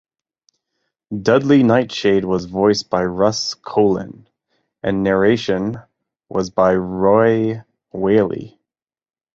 Dudley 1.21 1.61
Nightshade 1.61 2.25
was 2.25 2.45
voiced 2.45 2.89
by 2.89 3.03
Russ 3.05 3.53
Coughlan, 3.53 4.25
and 4.81 5.03
narration 5.03 5.79
was 6.27 6.49
by 6.49 6.73
Roy 6.73 7.61
Whaley. 7.91 8.59